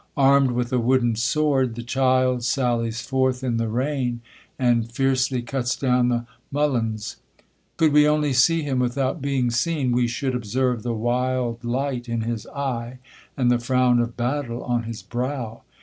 [0.17, 4.21] Armed with a wooden sword, the child sallies forth in the rain,
[4.57, 7.17] and fiercely cuts down the mulleins;
[7.77, 12.21] could we only see him without being seen, we should observe the wild light in
[12.21, 12.97] his eye,
[13.37, 15.61] and the frown of battle on his brow.